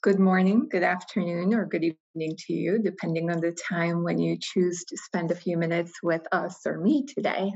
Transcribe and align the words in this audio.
Good 0.00 0.20
morning, 0.20 0.68
good 0.70 0.84
afternoon, 0.84 1.52
or 1.54 1.66
good 1.66 1.82
evening 1.82 2.36
to 2.46 2.52
you, 2.52 2.78
depending 2.78 3.32
on 3.32 3.40
the 3.40 3.50
time 3.50 4.04
when 4.04 4.16
you 4.20 4.38
choose 4.40 4.84
to 4.84 4.96
spend 4.96 5.32
a 5.32 5.34
few 5.34 5.56
minutes 5.56 5.92
with 6.04 6.22
us 6.30 6.60
or 6.66 6.78
me 6.78 7.04
today. 7.04 7.52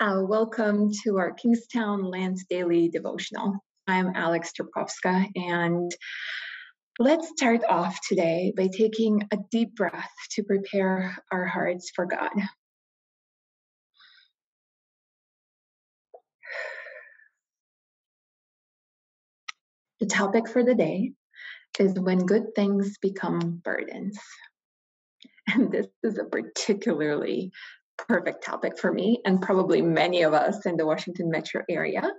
Uh, 0.00 0.22
welcome 0.22 0.90
to 1.04 1.18
our 1.18 1.34
Kingstown 1.34 2.04
Lance 2.04 2.46
Daily 2.48 2.88
Devotional. 2.88 3.58
I'm 3.86 4.14
Aleks 4.14 4.52
Trpkovska, 4.58 5.26
and 5.36 5.94
let's 6.98 7.28
start 7.28 7.60
off 7.68 7.98
today 8.08 8.54
by 8.56 8.68
taking 8.68 9.28
a 9.30 9.36
deep 9.50 9.76
breath 9.76 10.10
to 10.30 10.44
prepare 10.44 11.14
our 11.30 11.44
hearts 11.44 11.92
for 11.94 12.06
God. 12.06 12.32
The 20.00 20.06
topic 20.06 20.48
for 20.48 20.64
the 20.64 20.74
day 20.74 21.12
is 21.78 21.98
when 21.98 22.26
good 22.26 22.54
things 22.54 22.98
become 22.98 23.60
burdens. 23.64 24.18
And 25.48 25.72
this 25.72 25.88
is 26.02 26.18
a 26.18 26.24
particularly 26.24 27.50
perfect 28.08 28.44
topic 28.44 28.78
for 28.78 28.92
me 28.92 29.20
and 29.24 29.42
probably 29.42 29.82
many 29.82 30.22
of 30.22 30.34
us 30.34 30.64
in 30.66 30.76
the 30.76 30.86
Washington 30.86 31.30
metro 31.30 31.62
area. 31.68 32.10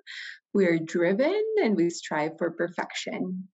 We're 0.54 0.80
driven 0.80 1.42
and 1.64 1.76
we 1.76 1.90
strive 1.90 2.38
for 2.38 2.52
perfection. 2.52 3.48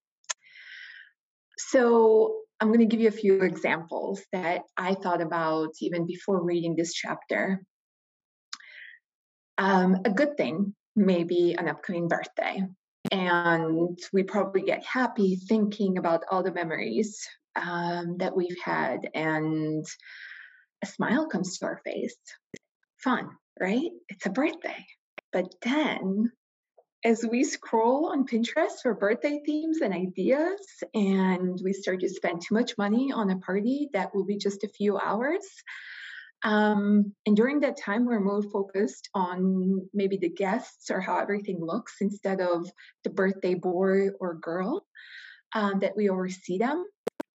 So, 1.58 2.40
I'm 2.62 2.70
going 2.70 2.80
to 2.80 2.86
give 2.86 3.00
you 3.00 3.08
a 3.08 3.12
few 3.12 3.42
examples 3.42 4.22
that 4.34 4.64
I 4.76 4.94
thought 4.94 5.22
about 5.22 5.70
even 5.82 6.06
before 6.06 6.44
reading 6.44 6.76
this 6.76 6.94
chapter. 6.94 7.64
Um, 9.58 10.00
a 10.04 10.10
good 10.10 10.36
thing 10.36 10.76
may 10.96 11.24
be 11.24 11.56
an 11.58 11.70
upcoming 11.70 12.10
birthday 12.10 12.64
and 13.12 13.98
we 14.14 14.24
probably 14.24 14.62
get 14.62 14.84
happy 14.86 15.36
thinking 15.36 15.98
about 15.98 16.24
all 16.30 16.44
the 16.44 16.52
memories 16.52 17.28
um, 17.56 18.18
that 18.18 18.36
we've 18.36 18.60
had 18.64 19.10
and 19.14 19.86
a 20.82 20.86
smile 20.86 21.28
comes 21.28 21.58
to 21.58 21.66
our 21.66 21.82
face. 21.84 22.18
Fun 22.98 23.30
right? 23.60 23.92
It's 24.08 24.26
a 24.26 24.30
birthday. 24.30 24.86
But 25.32 25.54
then 25.62 26.32
as 27.06 27.26
we 27.30 27.44
scroll 27.44 28.12
on 28.12 28.26
pinterest 28.26 28.82
for 28.82 28.94
birthday 28.94 29.42
themes 29.46 29.80
and 29.82 29.94
ideas 29.94 30.60
and 30.94 31.60
we 31.64 31.72
start 31.74 32.02
to 32.02 32.10
spend 32.10 32.42
too 32.42 32.56
much 32.56 32.78
money 32.78 33.12
on 33.12 33.30
a 33.30 33.38
party 33.38 33.90
that 33.94 34.14
will 34.14 34.26
be 34.26 34.38
just 34.38 34.64
a 34.64 34.70
few 34.70 34.98
hours 34.98 35.46
um, 36.44 37.14
and 37.26 37.36
during 37.36 37.62
that 37.62 37.78
time, 37.78 38.06
we're 38.06 38.20
more 38.20 38.42
focused 38.42 39.10
on 39.14 39.90
maybe 39.94 40.18
the 40.18 40.30
guests 40.30 40.90
or 40.90 41.02
how 41.02 41.18
everything 41.18 41.60
looks 41.60 41.96
instead 42.00 42.40
of 42.40 42.70
the 43.04 43.10
birthday 43.10 43.56
boy 43.56 44.10
or 44.20 44.36
girl 44.36 44.86
um, 45.54 45.80
that 45.80 45.98
we 45.98 46.10
oversee 46.10 46.58
them. 46.58 46.86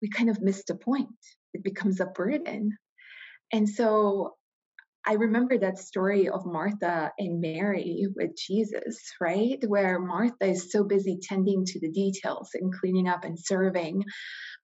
We 0.01 0.09
kind 0.09 0.29
of 0.29 0.41
miss 0.41 0.63
the 0.65 0.75
point. 0.75 1.09
It 1.53 1.63
becomes 1.63 1.99
a 1.99 2.05
burden. 2.05 2.77
And 3.51 3.67
so 3.67 4.35
I 5.05 5.13
remember 5.13 5.57
that 5.57 5.79
story 5.79 6.29
of 6.29 6.45
Martha 6.45 7.11
and 7.19 7.41
Mary 7.41 8.07
with 8.15 8.37
Jesus, 8.37 9.01
right? 9.19 9.61
Where 9.67 9.99
Martha 9.99 10.45
is 10.45 10.71
so 10.71 10.85
busy 10.85 11.19
tending 11.21 11.65
to 11.65 11.79
the 11.81 11.91
details 11.91 12.51
and 12.53 12.73
cleaning 12.73 13.09
up 13.09 13.25
and 13.25 13.37
serving, 13.37 14.05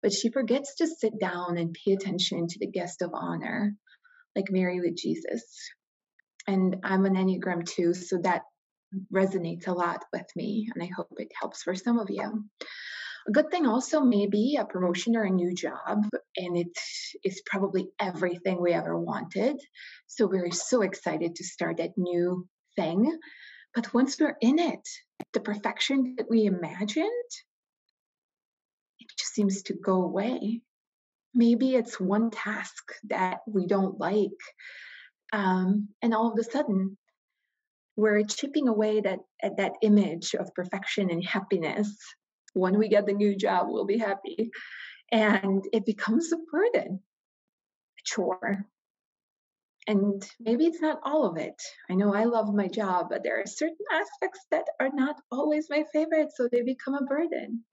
but 0.01 0.13
she 0.13 0.31
forgets 0.31 0.75
to 0.75 0.87
sit 0.87 1.19
down 1.19 1.57
and 1.57 1.75
pay 1.85 1.91
attention 1.91 2.47
to 2.47 2.59
the 2.59 2.71
guest 2.71 3.01
of 3.01 3.11
honor 3.13 3.75
like 4.35 4.51
Mary 4.51 4.79
with 4.79 4.97
Jesus. 4.97 5.43
And 6.47 6.77
I'm 6.83 7.05
an 7.05 7.15
Enneagram 7.15 7.65
two, 7.65 7.93
so 7.93 8.17
that 8.23 8.43
resonates 9.13 9.67
a 9.67 9.73
lot 9.73 10.03
with 10.11 10.25
me, 10.35 10.69
and 10.73 10.83
I 10.83 10.89
hope 10.95 11.09
it 11.17 11.31
helps 11.39 11.61
for 11.63 11.75
some 11.75 11.99
of 11.99 12.09
you. 12.09 12.45
A 13.27 13.31
good 13.31 13.51
thing 13.51 13.67
also 13.67 14.01
may 14.01 14.27
be 14.27 14.57
a 14.59 14.65
promotion 14.65 15.15
or 15.15 15.23
a 15.23 15.29
new 15.29 15.53
job, 15.53 16.05
and 16.35 16.57
it 16.57 16.75
is 17.23 17.43
probably 17.45 17.89
everything 17.99 18.61
we 18.61 18.73
ever 18.73 18.97
wanted. 18.97 19.57
So 20.07 20.25
we're 20.25 20.51
so 20.51 20.81
excited 20.81 21.35
to 21.35 21.43
start 21.43 21.77
that 21.77 21.97
new 21.97 22.47
thing. 22.75 23.19
But 23.75 23.93
once 23.93 24.19
we're 24.19 24.37
in 24.41 24.57
it, 24.57 24.79
the 25.33 25.41
perfection 25.41 26.15
that 26.17 26.29
we 26.29 26.45
imagined, 26.45 27.31
it 28.99 29.07
just 29.17 29.35
seems 29.35 29.61
to 29.63 29.73
go 29.73 30.01
away 30.01 30.61
maybe 31.33 31.75
it's 31.75 31.99
one 31.99 32.31
task 32.31 32.91
that 33.05 33.39
we 33.47 33.67
don't 33.67 33.99
like 33.99 34.31
um, 35.31 35.89
and 36.01 36.13
all 36.13 36.31
of 36.31 36.39
a 36.39 36.43
sudden 36.43 36.97
we're 37.99 38.23
chipping 38.23 38.67
away 38.67 39.01
that 39.01 39.19
at 39.43 39.57
that 39.57 39.73
image 39.81 40.33
of 40.33 40.53
perfection 40.53 41.09
and 41.11 41.23
happiness. 41.23 41.95
When 42.53 42.77
we 42.77 42.87
get 42.87 43.05
the 43.05 43.13
new 43.13 43.35
job 43.35 43.67
we'll 43.69 43.85
be 43.85 43.97
happy. 43.97 44.51
And 45.11 45.63
it 45.73 45.85
becomes 45.85 46.31
a 46.31 46.37
burden. 46.51 47.01
A 47.99 48.01
chore. 48.05 48.65
And 49.87 50.23
maybe 50.39 50.65
it's 50.65 50.81
not 50.81 51.01
all 51.03 51.25
of 51.25 51.37
it. 51.37 51.61
I 51.89 51.95
know 51.95 52.13
i 52.13 52.23
love 52.23 52.53
my 52.53 52.67
job 52.67 53.07
but 53.09 53.23
there 53.23 53.41
are 53.41 53.45
certain 53.45 53.85
aspects 53.91 54.39
that 54.51 54.65
are 54.79 54.91
not 54.93 55.17
always 55.31 55.69
my 55.69 55.83
favorite 55.91 56.29
so 56.33 56.47
they 56.47 56.61
become 56.61 56.95
a 56.95 57.03
burden 57.03 57.65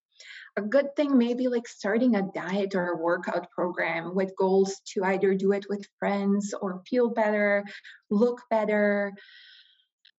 a 0.56 0.62
good 0.62 0.94
thing 0.97 1.19
maybe 1.19 1.49
like 1.49 1.69
starting 1.69 2.16
a 2.16 2.28
diet 2.34 2.75
or 2.75 2.88
a 2.88 2.97
workout 2.97 3.50
program 3.50 4.15
with 4.15 4.37
goals 4.38 4.81
to 4.94 5.04
either 5.04 5.34
do 5.34 5.53
it 5.53 5.66
with 5.69 5.87
friends 5.99 6.54
or 6.60 6.82
feel 6.88 7.10
better, 7.10 7.65
look 8.10 8.41
better, 8.50 9.12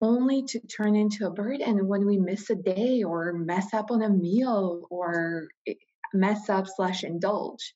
only 0.01 0.43
to 0.43 0.59
turn 0.67 0.95
into 0.95 1.25
a 1.25 1.31
burden 1.31 1.87
when 1.87 2.05
we 2.05 2.17
miss 2.17 2.49
a 2.49 2.55
day 2.55 3.03
or 3.03 3.33
mess 3.33 3.73
up 3.73 3.89
on 3.89 4.03
a 4.03 4.09
meal 4.09 4.85
or 4.91 5.47
eh, 5.67 5.73
mess 6.13 6.49
up 6.49 6.65
slash 6.67 7.03
indulge. 7.03 7.73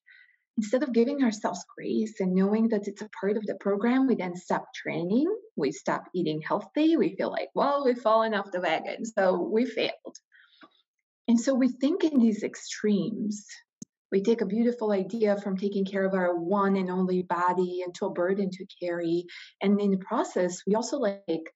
Instead 0.57 0.83
of 0.83 0.93
giving 0.93 1.23
ourselves 1.23 1.65
grace 1.75 2.19
and 2.19 2.35
knowing 2.35 2.67
that 2.69 2.87
it's 2.87 3.01
a 3.01 3.09
part 3.19 3.37
of 3.37 3.45
the 3.47 3.55
program, 3.55 4.05
we 4.05 4.15
then 4.15 4.35
stop 4.35 4.65
training, 4.75 5.25
we 5.55 5.71
stop 5.71 6.03
eating 6.13 6.41
healthy, 6.41 6.97
we 6.97 7.15
feel 7.15 7.31
like, 7.31 7.49
well, 7.55 7.83
we've 7.83 8.01
fallen 8.01 8.33
off 8.33 8.51
the 8.51 8.61
wagon, 8.61 9.05
so 9.05 9.41
we 9.41 9.65
failed. 9.65 10.17
And 11.31 11.39
so 11.39 11.53
we 11.53 11.69
think 11.69 12.03
in 12.03 12.19
these 12.19 12.43
extremes. 12.43 13.47
We 14.11 14.21
take 14.21 14.41
a 14.41 14.45
beautiful 14.45 14.91
idea 14.91 15.37
from 15.37 15.55
taking 15.55 15.85
care 15.85 16.03
of 16.03 16.13
our 16.13 16.37
one 16.37 16.75
and 16.75 16.91
only 16.91 17.21
body 17.21 17.83
into 17.85 18.05
a 18.05 18.11
burden 18.11 18.49
to 18.49 18.65
carry. 18.81 19.27
And 19.61 19.79
in 19.79 19.91
the 19.91 19.97
process, 19.99 20.61
we 20.67 20.75
also 20.75 20.97
like 20.97 21.53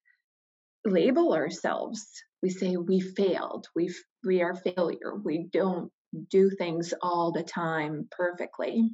label 0.85 1.33
ourselves. 1.33 2.07
We 2.41 2.51
say 2.51 2.77
we 2.77 3.01
failed, 3.01 3.67
we 3.75 3.93
we 4.23 4.41
are 4.41 4.55
failure, 4.55 5.13
we 5.21 5.49
don't 5.51 5.91
do 6.29 6.49
things 6.51 6.93
all 7.01 7.33
the 7.33 7.43
time 7.43 8.07
perfectly. 8.11 8.89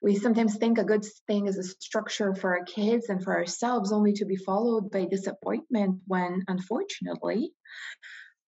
We 0.00 0.16
sometimes 0.16 0.56
think 0.56 0.78
a 0.78 0.84
good 0.84 1.04
thing 1.26 1.46
is 1.46 1.58
a 1.58 1.62
structure 1.62 2.34
for 2.34 2.56
our 2.56 2.64
kids 2.64 3.10
and 3.10 3.22
for 3.22 3.36
ourselves, 3.36 3.92
only 3.92 4.14
to 4.14 4.24
be 4.24 4.36
followed 4.36 4.90
by 4.90 5.04
disappointment 5.04 6.00
when, 6.06 6.44
unfortunately, 6.48 7.52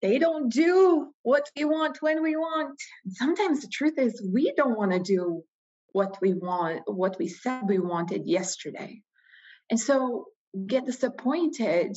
they 0.01 0.17
don't 0.17 0.51
do 0.51 1.13
what 1.21 1.49
we 1.55 1.65
want 1.65 2.01
when 2.01 2.21
we 2.23 2.35
want. 2.35 2.79
Sometimes 3.09 3.61
the 3.61 3.67
truth 3.67 3.97
is 3.97 4.21
we 4.33 4.53
don't 4.55 4.77
want 4.77 4.91
to 4.91 4.99
do 4.99 5.43
what 5.93 6.17
we 6.21 6.33
want, 6.33 6.81
what 6.85 7.17
we 7.19 7.27
said 7.27 7.67
we 7.67 7.79
wanted 7.79 8.25
yesterday. 8.25 9.01
And 9.69 9.79
so 9.79 10.25
get 10.67 10.85
disappointed 10.85 11.95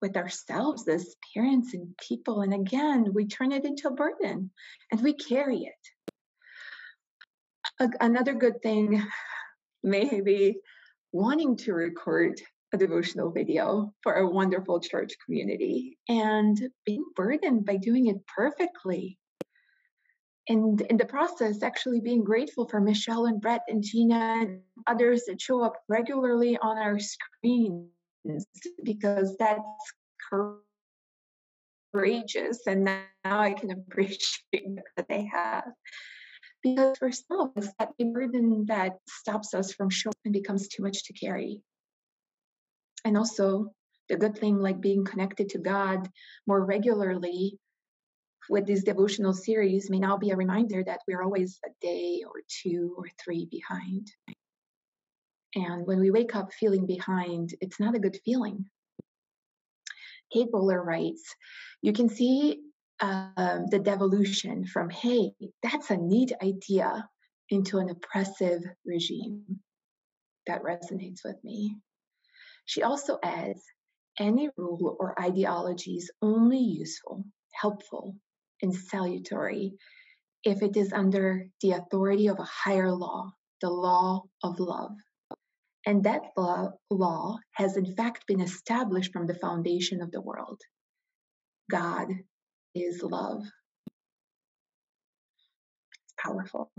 with 0.00 0.16
ourselves 0.16 0.88
as 0.88 1.14
parents 1.34 1.74
and 1.74 1.96
people. 1.98 2.40
And 2.40 2.54
again, 2.54 3.12
we 3.12 3.26
turn 3.26 3.52
it 3.52 3.64
into 3.64 3.88
a 3.88 3.94
burden 3.94 4.50
and 4.90 5.00
we 5.02 5.12
carry 5.12 5.64
it. 5.64 5.74
Another 8.00 8.34
good 8.34 8.62
thing, 8.62 9.02
maybe 9.82 10.56
wanting 11.12 11.56
to 11.56 11.72
record 11.72 12.40
a 12.72 12.78
devotional 12.78 13.30
video 13.30 13.92
for 14.02 14.14
a 14.14 14.28
wonderful 14.28 14.80
church 14.80 15.14
community 15.24 15.98
and 16.08 16.70
being 16.86 17.04
burdened 17.16 17.64
by 17.66 17.76
doing 17.76 18.06
it 18.06 18.26
perfectly. 18.26 19.18
And 20.48 20.80
in 20.82 20.96
the 20.96 21.04
process, 21.04 21.62
actually 21.62 22.00
being 22.00 22.24
grateful 22.24 22.66
for 22.68 22.80
Michelle 22.80 23.26
and 23.26 23.40
Brett 23.40 23.62
and 23.68 23.82
Gina 23.82 24.38
and 24.40 24.60
others 24.86 25.24
that 25.26 25.40
show 25.40 25.62
up 25.62 25.76
regularly 25.88 26.58
on 26.58 26.78
our 26.78 26.98
screens 26.98 27.88
because 28.82 29.36
that's 29.36 29.92
courageous. 31.92 32.66
And 32.66 32.84
now 32.84 33.04
I 33.24 33.52
can 33.52 33.70
appreciate 33.90 34.78
that 34.96 35.08
they 35.08 35.24
have. 35.26 35.70
Because 36.62 36.98
for 36.98 37.10
some 37.10 37.40
of 37.40 37.52
us, 37.56 37.72
that 37.78 37.96
burden 37.98 38.66
that 38.66 38.98
stops 39.08 39.54
us 39.54 39.72
from 39.72 39.88
showing 39.88 40.12
becomes 40.30 40.68
too 40.68 40.82
much 40.82 41.04
to 41.04 41.12
carry 41.14 41.62
and 43.04 43.16
also 43.16 43.72
the 44.08 44.16
good 44.16 44.36
thing 44.36 44.58
like 44.58 44.80
being 44.80 45.04
connected 45.04 45.48
to 45.50 45.58
god 45.58 46.08
more 46.46 46.64
regularly 46.64 47.58
with 48.50 48.66
this 48.66 48.82
devotional 48.82 49.32
series 49.32 49.88
may 49.88 50.00
now 50.00 50.16
be 50.16 50.30
a 50.30 50.36
reminder 50.36 50.82
that 50.82 51.00
we're 51.06 51.22
always 51.22 51.60
a 51.64 51.70
day 51.80 52.22
or 52.26 52.42
two 52.48 52.94
or 52.98 53.04
three 53.22 53.46
behind. 53.46 54.10
And 55.54 55.86
when 55.86 56.00
we 56.00 56.10
wake 56.10 56.34
up 56.34 56.52
feeling 56.52 56.86
behind 56.86 57.54
it's 57.60 57.78
not 57.78 57.94
a 57.94 58.00
good 58.00 58.18
feeling. 58.24 58.66
Kate 60.32 60.50
bowler 60.50 60.82
writes 60.82 61.34
you 61.82 61.92
can 61.92 62.08
see 62.08 62.60
um, 63.00 63.66
the 63.70 63.78
devolution 63.78 64.66
from 64.66 64.90
hey 64.90 65.32
that's 65.62 65.90
a 65.90 65.96
neat 65.96 66.32
idea 66.42 67.08
into 67.48 67.78
an 67.78 67.88
oppressive 67.88 68.62
regime 68.84 69.60
that 70.46 70.62
resonates 70.62 71.24
with 71.24 71.42
me 71.42 71.76
she 72.70 72.84
also 72.84 73.18
adds 73.24 73.64
any 74.16 74.48
rule 74.56 74.96
or 75.00 75.20
ideology 75.20 75.96
is 75.96 76.12
only 76.22 76.60
useful, 76.60 77.24
helpful, 77.52 78.14
and 78.62 78.72
salutary 78.72 79.72
if 80.44 80.62
it 80.62 80.76
is 80.76 80.92
under 80.92 81.48
the 81.62 81.72
authority 81.72 82.28
of 82.28 82.38
a 82.38 82.44
higher 82.44 82.92
law, 82.92 83.32
the 83.60 83.68
law 83.68 84.22
of 84.44 84.60
love. 84.60 84.92
And 85.84 86.04
that 86.04 86.22
law, 86.36 87.38
has 87.54 87.76
in 87.76 87.92
fact 87.96 88.28
been 88.28 88.40
established 88.40 89.12
from 89.12 89.26
the 89.26 89.34
foundation 89.34 90.00
of 90.00 90.12
the 90.12 90.20
world. 90.20 90.60
God 91.68 92.06
is 92.76 93.02
love. 93.02 93.42
It's 96.04 96.14
powerful. 96.22 96.70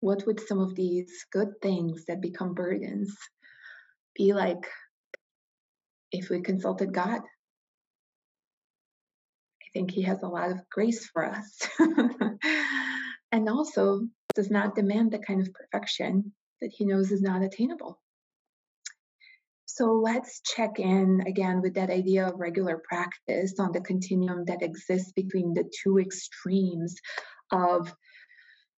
What 0.00 0.26
would 0.26 0.40
some 0.40 0.58
of 0.58 0.74
these 0.74 1.26
good 1.30 1.60
things 1.62 2.06
that 2.06 2.20
become 2.20 2.54
burdens 2.54 3.16
be 4.16 4.32
like 4.32 4.66
if 6.10 6.30
we 6.30 6.40
consulted 6.40 6.92
God? 6.92 7.20
I 9.62 9.68
think 9.72 9.90
He 9.90 10.02
has 10.02 10.22
a 10.22 10.28
lot 10.28 10.50
of 10.50 10.68
grace 10.70 11.06
for 11.06 11.24
us. 11.24 11.68
and 13.32 13.48
also 13.48 14.00
does 14.34 14.50
not 14.50 14.74
demand 14.74 15.12
the 15.12 15.18
kind 15.18 15.40
of 15.40 15.52
perfection 15.52 16.32
that 16.60 16.72
He 16.72 16.86
knows 16.86 17.12
is 17.12 17.22
not 17.22 17.42
attainable. 17.42 18.00
So 19.66 19.92
let's 19.92 20.40
check 20.42 20.80
in 20.80 21.22
again 21.26 21.60
with 21.62 21.74
that 21.74 21.90
idea 21.90 22.26
of 22.26 22.40
regular 22.40 22.82
practice 22.88 23.54
on 23.60 23.70
the 23.72 23.80
continuum 23.80 24.44
that 24.46 24.62
exists 24.62 25.12
between 25.12 25.54
the 25.54 25.70
two 25.82 25.98
extremes 25.98 26.96
of 27.52 27.94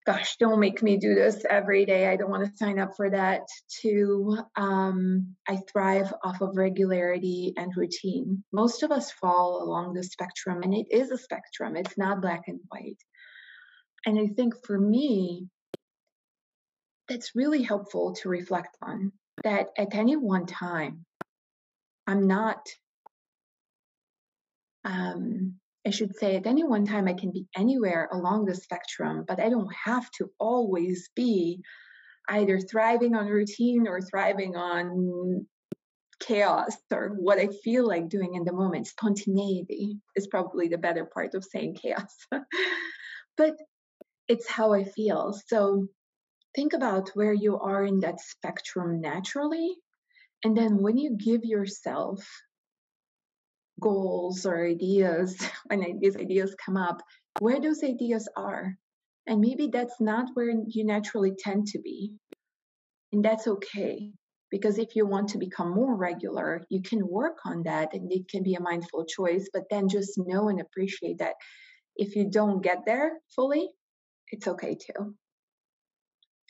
gosh, 0.05 0.35
don't 0.37 0.59
make 0.59 0.83
me 0.83 0.97
do 0.97 1.15
this 1.15 1.45
every 1.49 1.85
day. 1.85 2.07
I 2.07 2.15
don't 2.15 2.29
want 2.29 2.45
to 2.45 2.57
sign 2.57 2.79
up 2.79 2.95
for 2.95 3.09
that. 3.09 3.41
To 3.81 4.37
um, 4.55 5.35
I 5.47 5.59
thrive 5.71 6.13
off 6.23 6.41
of 6.41 6.57
regularity 6.57 7.53
and 7.57 7.71
routine. 7.75 8.43
Most 8.51 8.83
of 8.83 8.91
us 8.91 9.11
fall 9.11 9.63
along 9.63 9.93
the 9.93 10.03
spectrum, 10.03 10.61
and 10.63 10.73
it 10.73 10.87
is 10.91 11.11
a 11.11 11.17
spectrum, 11.17 11.75
it's 11.75 11.97
not 11.97 12.21
black 12.21 12.43
and 12.47 12.59
white. 12.69 12.97
And 14.05 14.19
I 14.19 14.33
think 14.35 14.65
for 14.65 14.77
me, 14.77 15.47
that's 17.07 17.35
really 17.35 17.61
helpful 17.61 18.13
to 18.15 18.29
reflect 18.29 18.77
on 18.81 19.11
that 19.43 19.67
at 19.77 19.95
any 19.95 20.15
one 20.15 20.45
time, 20.45 21.05
I'm 22.07 22.27
not 22.27 22.59
um, 24.83 25.55
I 25.85 25.89
should 25.89 26.15
say 26.15 26.35
at 26.35 26.47
any 26.47 26.63
one 26.63 26.85
time 26.85 27.07
I 27.07 27.13
can 27.13 27.31
be 27.31 27.47
anywhere 27.55 28.09
along 28.11 28.45
the 28.45 28.55
spectrum, 28.55 29.25
but 29.27 29.39
I 29.39 29.49
don't 29.49 29.73
have 29.85 30.09
to 30.11 30.31
always 30.39 31.09
be 31.15 31.61
either 32.29 32.59
thriving 32.59 33.15
on 33.15 33.27
routine 33.27 33.87
or 33.87 34.01
thriving 34.01 34.55
on 34.55 35.45
chaos 36.19 36.77
or 36.91 37.09
what 37.19 37.37
I 37.37 37.47
feel 37.47 37.85
like 37.85 38.07
doing 38.07 38.35
in 38.35 38.45
the 38.45 38.53
moment. 38.53 38.87
Spontaneity 38.87 39.97
is 40.15 40.27
probably 40.27 40.69
the 40.69 40.77
better 40.77 41.05
part 41.05 41.33
of 41.33 41.43
saying 41.43 41.75
chaos. 41.75 42.15
but 43.37 43.55
it's 44.29 44.47
how 44.47 44.73
I 44.73 44.85
feel. 44.85 45.37
So 45.47 45.87
think 46.55 46.73
about 46.73 47.09
where 47.09 47.33
you 47.33 47.59
are 47.59 47.83
in 47.83 47.99
that 48.01 48.21
spectrum 48.21 49.01
naturally. 49.01 49.75
And 50.45 50.55
then 50.55 50.77
when 50.81 50.97
you 50.97 51.17
give 51.17 51.43
yourself 51.43 52.25
goals 53.79 54.45
or 54.45 54.65
ideas 54.65 55.37
when 55.67 55.99
these 55.99 56.15
ideas 56.15 56.55
come 56.63 56.77
up 56.77 57.01
where 57.39 57.59
those 57.59 57.83
ideas 57.83 58.29
are. 58.37 58.75
And 59.25 59.39
maybe 59.39 59.67
that's 59.67 59.99
not 59.99 60.29
where 60.33 60.49
you 60.49 60.85
naturally 60.85 61.33
tend 61.37 61.67
to 61.67 61.79
be. 61.79 62.13
And 63.11 63.23
that's 63.23 63.47
okay 63.47 64.11
because 64.51 64.77
if 64.77 64.95
you 64.95 65.07
want 65.07 65.29
to 65.29 65.37
become 65.37 65.73
more 65.73 65.95
regular 65.95 66.63
you 66.69 66.81
can 66.81 67.07
work 67.07 67.37
on 67.45 67.63
that 67.63 67.93
and 67.93 68.11
it 68.11 68.27
can 68.27 68.43
be 68.43 68.55
a 68.55 68.61
mindful 68.61 69.05
choice 69.05 69.49
but 69.53 69.63
then 69.69 69.87
just 69.87 70.13
know 70.17 70.49
and 70.49 70.59
appreciate 70.61 71.19
that 71.19 71.33
if 71.95 72.15
you 72.15 72.29
don't 72.29 72.61
get 72.61 72.79
there 72.85 73.19
fully 73.35 73.69
it's 74.33 74.47
okay 74.47 74.75
too. 74.75 75.15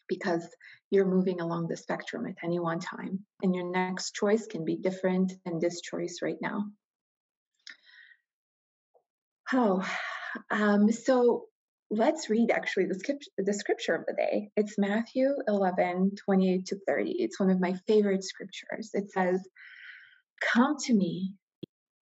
Because 0.08 0.48
you're 0.90 1.06
moving 1.06 1.42
along 1.42 1.68
the 1.68 1.76
spectrum 1.76 2.26
at 2.26 2.36
any 2.44 2.60
one 2.60 2.80
time 2.80 3.26
and 3.42 3.54
your 3.54 3.70
next 3.70 4.14
choice 4.14 4.48
can 4.48 4.64
be 4.64 4.78
different 4.78 5.34
than 5.44 5.60
this 5.60 5.82
choice 5.82 6.20
right 6.22 6.38
now 6.42 6.66
Oh, 9.56 9.88
um, 10.50 10.92
so 10.92 11.44
let's 11.92 12.28
read 12.28 12.50
actually 12.50 12.86
the, 12.86 12.96
skip, 12.96 13.20
the 13.38 13.54
scripture 13.54 13.94
of 13.94 14.04
the 14.08 14.14
day. 14.14 14.50
It's 14.58 14.80
Matthew 14.80 15.30
11, 15.48 16.14
28 16.26 16.66
to 16.66 16.80
30. 16.88 17.12
It's 17.20 17.40
one 17.40 17.52
of 17.52 17.60
my 17.60 17.76
favorite 17.86 18.24
scriptures. 18.24 18.90
It 18.96 19.12
says, 19.12 19.48
Come 20.42 20.78
to 20.86 20.94
me, 20.96 21.36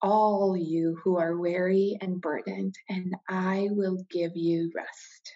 all 0.01 0.55
you 0.55 0.97
who 1.03 1.17
are 1.17 1.37
weary 1.37 1.97
and 1.99 2.21
burdened, 2.21 2.75
and 2.87 3.17
I 3.27 3.67
will 3.69 3.97
give 4.09 4.31
you 4.35 4.71
rest. 4.73 5.33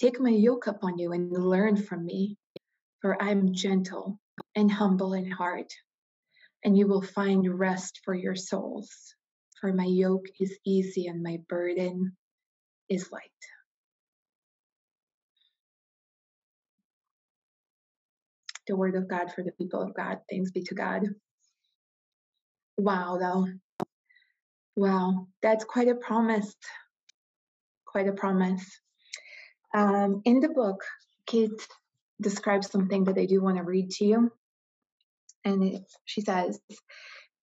Take 0.00 0.18
my 0.18 0.30
yoke 0.30 0.66
upon 0.66 0.98
you 0.98 1.12
and 1.12 1.30
learn 1.30 1.76
from 1.76 2.04
me, 2.04 2.38
for 3.02 3.22
I 3.22 3.30
am 3.30 3.54
gentle 3.54 4.18
and 4.56 4.68
humble 4.68 5.12
in 5.12 5.30
heart, 5.30 5.72
and 6.64 6.76
you 6.76 6.88
will 6.88 7.02
find 7.02 7.56
rest 7.56 8.00
for 8.04 8.14
your 8.14 8.34
souls 8.34 9.14
for 9.62 9.72
my 9.72 9.84
yoke 9.84 10.26
is 10.40 10.58
easy 10.66 11.06
and 11.06 11.22
my 11.22 11.38
burden 11.48 12.16
is 12.88 13.12
light. 13.12 13.22
The 18.66 18.74
word 18.74 18.96
of 18.96 19.08
God 19.08 19.32
for 19.32 19.44
the 19.44 19.52
people 19.52 19.80
of 19.80 19.94
God. 19.94 20.18
Thanks 20.28 20.50
be 20.50 20.62
to 20.64 20.74
God. 20.74 21.04
Wow, 22.76 23.18
though. 23.20 23.46
Wow, 24.74 25.28
that's 25.42 25.64
quite 25.64 25.88
a 25.88 25.94
promise. 25.94 26.52
Quite 27.86 28.08
a 28.08 28.12
promise. 28.12 28.64
Um, 29.72 30.22
in 30.24 30.40
the 30.40 30.48
book, 30.48 30.82
Kate 31.26 31.68
describes 32.20 32.68
something 32.68 33.04
that 33.04 33.18
I 33.18 33.26
do 33.26 33.40
want 33.40 33.58
to 33.58 33.62
read 33.62 33.90
to 33.92 34.04
you. 34.04 34.32
And 35.44 35.62
it, 35.62 35.82
she 36.04 36.20
says, 36.20 36.58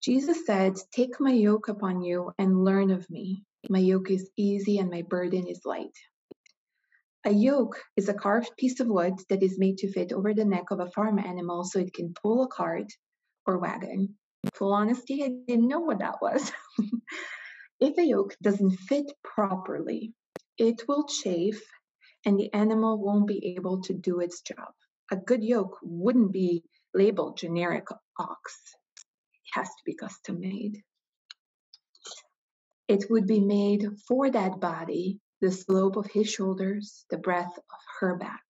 Jesus 0.01 0.45
said, 0.45 0.75
Take 0.91 1.19
my 1.19 1.31
yoke 1.31 1.67
upon 1.67 2.01
you 2.01 2.31
and 2.37 2.63
learn 2.63 2.91
of 2.91 3.09
me. 3.09 3.43
My 3.69 3.79
yoke 3.79 4.09
is 4.09 4.29
easy 4.37 4.77
and 4.79 4.89
my 4.89 5.01
burden 5.01 5.45
is 5.47 5.61
light. 5.65 5.95
A 7.25 7.31
yoke 7.31 7.81
is 7.97 8.07
a 8.07 8.13
carved 8.13 8.55
piece 8.57 8.79
of 8.79 8.87
wood 8.87 9.15
that 9.29 9.43
is 9.43 9.59
made 9.59 9.79
to 9.79 9.91
fit 9.91 10.13
over 10.13 10.33
the 10.33 10.45
neck 10.45 10.71
of 10.71 10.79
a 10.79 10.89
farm 10.91 11.19
animal 11.19 11.65
so 11.65 11.79
it 11.79 11.93
can 11.93 12.13
pull 12.13 12.43
a 12.43 12.47
cart 12.47 12.87
or 13.45 13.57
wagon. 13.57 14.15
Full 14.55 14.73
honesty, 14.73 15.23
I 15.23 15.31
didn't 15.45 15.67
know 15.67 15.81
what 15.81 15.99
that 15.99 16.21
was. 16.21 16.49
if 17.81 17.97
a 17.97 18.05
yoke 18.05 18.35
doesn't 18.41 18.77
fit 18.77 19.11
properly, 19.21 20.13
it 20.57 20.87
will 20.87 21.05
chafe 21.05 21.61
and 22.25 22.39
the 22.39 22.53
animal 22.53 22.97
won't 23.03 23.27
be 23.27 23.55
able 23.57 23.81
to 23.81 23.93
do 23.93 24.21
its 24.21 24.41
job. 24.41 24.71
A 25.11 25.17
good 25.17 25.43
yoke 25.43 25.77
wouldn't 25.81 26.31
be 26.31 26.63
labeled 26.93 27.37
generic 27.37 27.87
ox, 28.17 28.77
has 29.53 29.67
to 29.67 29.83
be 29.85 29.95
custom 29.95 30.39
made. 30.39 30.83
It 32.87 33.05
would 33.09 33.27
be 33.27 33.39
made 33.39 33.85
for 34.07 34.31
that 34.31 34.59
body, 34.59 35.19
the 35.41 35.51
slope 35.51 35.95
of 35.95 36.07
his 36.07 36.29
shoulders, 36.29 37.05
the 37.09 37.17
breadth 37.17 37.57
of 37.57 37.79
her 37.99 38.17
back. 38.17 38.41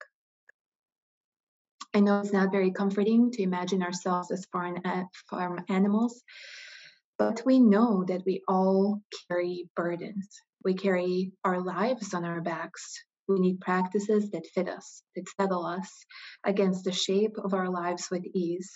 I 1.94 2.02
know 2.02 2.20
it's 2.20 2.32
not 2.32 2.52
very 2.52 2.72
comforting 2.72 3.32
to 3.32 3.42
imagine 3.42 3.82
ourselves 3.82 4.32
as 4.32 4.46
farm, 4.46 4.78
uh, 4.86 5.04
farm 5.30 5.64
animals, 5.70 6.22
but 7.18 7.42
we 7.46 7.60
know 7.60 8.06
that 8.08 8.24
we 8.26 8.44
all 8.48 9.02
carry 9.28 9.70
burdens. 9.76 10.40
We 10.64 10.76
carry 10.76 11.32
our 11.44 11.62
lives 11.62 12.14
on 12.14 12.26
our 12.26 12.42
backs. 12.42 13.04
We 13.28 13.40
need 13.40 13.60
practices 13.60 14.32
that 14.32 14.48
fit 14.54 14.70
us, 14.70 15.04
that 15.16 15.26
settle 15.40 15.66
us 15.66 15.90
against 16.44 16.84
the 16.84 16.92
shape 16.92 17.38
of 17.38 17.54
our 17.54 17.70
lives 17.70 18.08
with 18.12 18.26
ease. 18.34 18.72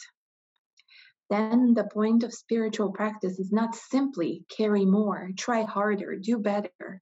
Then 1.34 1.74
the 1.74 1.86
point 1.86 2.22
of 2.22 2.32
spiritual 2.32 2.92
practice 2.92 3.40
is 3.40 3.52
not 3.52 3.74
simply 3.74 4.46
carry 4.56 4.86
more, 4.86 5.32
try 5.36 5.64
harder, 5.64 6.16
do 6.16 6.38
better. 6.38 7.02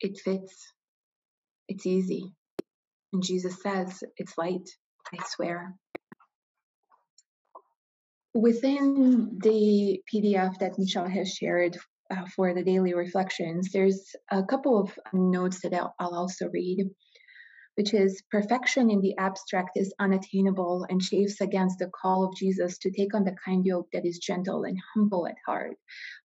It 0.00 0.18
fits, 0.18 0.72
it's 1.68 1.86
easy. 1.86 2.32
And 3.12 3.22
Jesus 3.22 3.62
says 3.62 4.02
it's 4.16 4.36
light, 4.36 4.68
I 5.12 5.22
swear. 5.28 5.72
Within 8.34 9.38
the 9.40 10.00
PDF 10.12 10.58
that 10.58 10.76
Michelle 10.76 11.06
has 11.06 11.30
shared 11.32 11.78
uh, 12.10 12.24
for 12.34 12.54
the 12.54 12.64
daily 12.64 12.92
reflections, 12.92 13.70
there's 13.72 14.16
a 14.32 14.42
couple 14.42 14.80
of 14.80 14.98
notes 15.12 15.60
that 15.60 15.74
I'll, 15.74 15.94
I'll 16.00 16.16
also 16.16 16.48
read, 16.48 16.90
which 17.76 17.92
is 17.92 18.22
perfection 18.30 18.90
in 18.90 19.00
the 19.00 19.16
abstract 19.18 19.70
is 19.76 19.94
unattainable 19.98 20.86
and 20.88 21.00
chafes 21.00 21.40
against 21.40 21.78
the 21.78 21.90
call 21.90 22.24
of 22.24 22.36
Jesus 22.36 22.78
to 22.78 22.90
take 22.90 23.14
on 23.14 23.24
the 23.24 23.36
kind 23.44 23.66
yoke 23.66 23.88
that 23.92 24.06
is 24.06 24.18
gentle 24.18 24.64
and 24.64 24.78
humble 24.94 25.26
at 25.26 25.36
heart, 25.46 25.76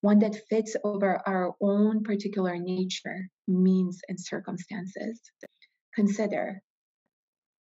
one 0.02 0.20
that 0.20 0.48
fits 0.50 0.76
over 0.84 1.22
our 1.28 1.56
own 1.62 2.04
particular 2.04 2.58
nature, 2.58 3.30
means, 3.48 4.02
and 4.08 4.20
circumstances. 4.20 5.20
Consider 5.96 6.62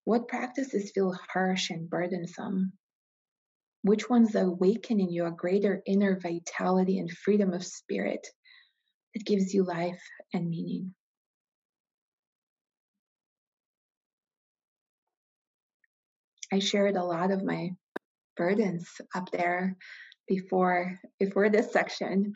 what 0.05 0.27
practices 0.27 0.91
feel 0.91 1.17
harsh 1.33 1.69
and 1.69 1.89
burdensome? 1.89 2.73
Which 3.83 4.09
ones 4.09 4.35
awaken 4.35 4.99
in 4.99 5.11
you 5.11 5.25
a 5.25 5.31
greater 5.31 5.81
inner 5.85 6.19
vitality 6.19 6.99
and 6.99 7.09
freedom 7.11 7.53
of 7.53 7.65
spirit 7.65 8.27
that 9.13 9.25
gives 9.25 9.53
you 9.53 9.63
life 9.63 10.01
and 10.33 10.49
meaning? 10.49 10.93
I 16.53 16.59
shared 16.59 16.95
a 16.95 17.03
lot 17.03 17.31
of 17.31 17.43
my 17.43 17.71
burdens 18.37 18.87
up 19.15 19.31
there 19.31 19.75
before 20.27 20.99
before 21.19 21.49
this 21.49 21.73
section 21.73 22.33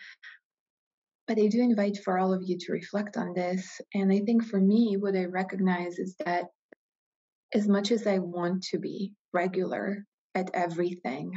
but 1.28 1.38
I 1.38 1.48
do 1.48 1.62
invite 1.62 1.98
for 2.04 2.18
all 2.18 2.34
of 2.34 2.42
you 2.42 2.58
to 2.58 2.72
reflect 2.72 3.18
on 3.18 3.34
this. 3.34 3.82
And 3.94 4.12
I 4.12 4.22
think 4.22 4.46
for 4.46 4.60
me, 4.60 4.96
what 4.98 5.16
I 5.16 5.26
recognize 5.26 6.00
is 6.00 6.16
that 6.26 6.46
as 7.54 7.68
much 7.68 7.92
as 7.92 8.08
I 8.08 8.20
want 8.20 8.64
to 8.72 8.80
be 8.80 9.12
regular 9.34 10.06
at 10.34 10.50
everything, 10.54 11.34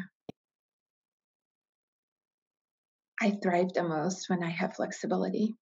I 3.21 3.33
thrive 3.43 3.73
the 3.75 3.83
most 3.83 4.31
when 4.31 4.45
I 4.45 4.51
have 4.51 4.77
flexibility. 4.77 5.57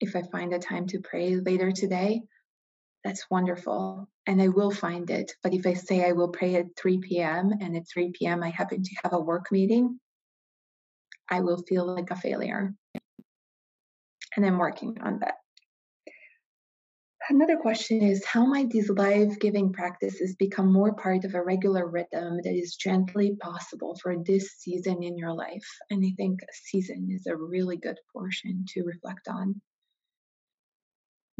If 0.00 0.16
I 0.16 0.22
find 0.22 0.54
a 0.54 0.58
time 0.58 0.86
to 0.86 1.00
pray 1.00 1.36
later 1.36 1.72
today, 1.72 2.22
that's 3.04 3.30
wonderful. 3.30 4.08
And 4.26 4.40
I 4.40 4.48
will 4.48 4.70
find 4.70 5.10
it. 5.10 5.32
But 5.42 5.54
if 5.54 5.66
I 5.66 5.74
say 5.74 6.06
I 6.06 6.12
will 6.12 6.28
pray 6.28 6.56
at 6.56 6.76
3 6.76 6.98
p.m. 6.98 7.52
and 7.60 7.76
at 7.76 7.88
3 7.88 8.12
p.m. 8.12 8.42
I 8.42 8.50
happen 8.50 8.82
to 8.82 8.96
have 9.02 9.12
a 9.12 9.20
work 9.20 9.50
meeting, 9.50 9.98
I 11.30 11.40
will 11.40 11.62
feel 11.62 11.86
like 11.86 12.10
a 12.10 12.16
failure. 12.16 12.74
And 14.36 14.46
I'm 14.46 14.58
working 14.58 14.98
on 15.02 15.20
that. 15.20 15.34
Another 17.28 17.56
question 17.56 18.02
is 18.02 18.24
how 18.24 18.44
might 18.44 18.70
these 18.70 18.90
life 18.90 19.38
giving 19.38 19.72
practices 19.72 20.34
become 20.34 20.72
more 20.72 20.94
part 20.94 21.24
of 21.24 21.34
a 21.34 21.42
regular 21.42 21.86
rhythm 21.86 22.40
that 22.42 22.54
is 22.54 22.74
gently 22.74 23.36
possible 23.36 23.96
for 24.02 24.16
this 24.24 24.50
season 24.58 25.02
in 25.02 25.16
your 25.16 25.32
life? 25.32 25.66
And 25.90 26.04
I 26.04 26.12
think 26.16 26.42
a 26.42 26.52
season 26.52 27.08
is 27.12 27.26
a 27.26 27.36
really 27.36 27.76
good 27.76 27.98
portion 28.12 28.64
to 28.70 28.82
reflect 28.82 29.28
on. 29.28 29.60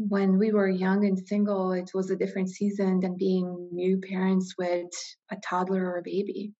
When 0.09 0.39
we 0.39 0.51
were 0.51 0.67
young 0.67 1.05
and 1.05 1.19
single, 1.27 1.73
it 1.73 1.91
was 1.93 2.09
a 2.09 2.15
different 2.15 2.49
season 2.49 2.99
than 3.01 3.17
being 3.17 3.69
new 3.71 3.99
parents 3.99 4.55
with 4.57 4.89
a 5.29 5.37
toddler 5.47 5.85
or 5.85 5.99
a 5.99 6.03
baby. 6.03 6.53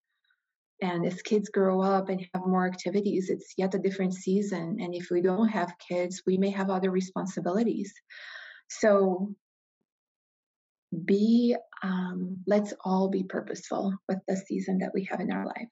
And 0.81 1.05
as 1.05 1.21
kids 1.21 1.49
grow 1.49 1.81
up 1.81 2.09
and 2.09 2.25
have 2.33 2.45
more 2.45 2.67
activities, 2.67 3.29
it's 3.29 3.53
yet 3.57 3.73
a 3.73 3.79
different 3.79 4.13
season. 4.13 4.77
And 4.79 4.93
if 4.93 5.09
we 5.09 5.21
don't 5.21 5.47
have 5.47 5.73
kids, 5.87 6.21
we 6.25 6.37
may 6.37 6.51
have 6.51 6.69
other 6.69 6.91
responsibilities. 6.91 7.93
So 8.67 9.33
be 11.05 11.55
um, 11.83 12.37
let's 12.45 12.73
all 12.83 13.09
be 13.09 13.23
purposeful 13.23 13.95
with 14.07 14.19
the 14.27 14.37
season 14.37 14.79
that 14.79 14.93
we 14.93 15.05
have 15.05 15.19
in 15.19 15.31
our 15.31 15.45
life. 15.45 15.69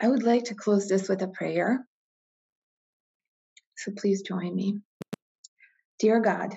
I 0.00 0.08
would 0.08 0.24
like 0.24 0.44
to 0.44 0.54
close 0.54 0.88
this 0.88 1.08
with 1.08 1.22
a 1.22 1.28
prayer. 1.28 1.86
So 3.84 3.92
please 3.96 4.22
join 4.22 4.54
me. 4.54 4.80
Dear 5.98 6.20
God, 6.20 6.54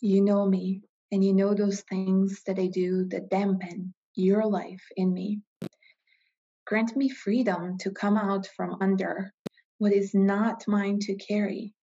you 0.00 0.22
know 0.22 0.46
me 0.46 0.82
and 1.12 1.24
you 1.24 1.34
know 1.34 1.52
those 1.54 1.82
things 1.82 2.42
that 2.46 2.58
I 2.58 2.66
do 2.66 3.04
that 3.10 3.28
dampen 3.28 3.92
your 4.14 4.46
life 4.46 4.82
in 4.96 5.12
me. 5.12 5.40
Grant 6.66 6.96
me 6.96 7.10
freedom 7.10 7.76
to 7.78 7.90
come 7.90 8.16
out 8.16 8.48
from 8.56 8.78
under 8.80 9.32
what 9.78 9.92
is 9.92 10.14
not 10.14 10.64
mine 10.66 10.98
to 11.00 11.14
carry 11.16 11.74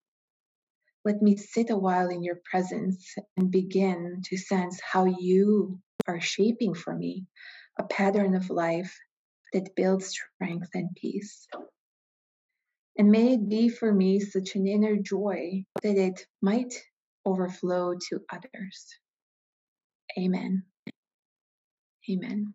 let 1.04 1.22
me 1.22 1.36
sit 1.36 1.70
a 1.70 1.76
while 1.76 2.08
in 2.10 2.22
your 2.22 2.40
presence 2.44 3.14
and 3.36 3.50
begin 3.50 4.20
to 4.26 4.36
sense 4.36 4.78
how 4.82 5.06
you 5.06 5.80
are 6.06 6.20
shaping 6.20 6.74
for 6.74 6.94
me 6.94 7.24
a 7.78 7.84
pattern 7.84 8.34
of 8.34 8.50
life 8.50 8.98
that 9.52 9.74
builds 9.74 10.08
strength 10.08 10.68
and 10.74 10.90
peace. 10.96 11.46
And 12.98 13.12
may 13.12 13.34
it 13.34 13.48
be 13.48 13.68
for 13.68 13.94
me 13.94 14.18
such 14.18 14.56
an 14.56 14.66
inner 14.66 14.96
joy 14.96 15.64
that 15.84 15.96
it 15.96 16.26
might 16.42 16.74
overflow 17.24 17.94
to 17.94 18.20
others. 18.32 18.86
Amen. 20.18 20.64
Amen. 22.10 22.54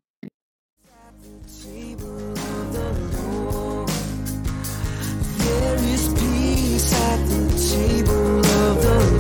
There 5.38 5.78
is 5.78 6.14
peace 6.14 6.94
at 6.94 7.26
the 7.28 7.44
table 7.72 8.40
of 8.40 8.82
the 8.84 9.13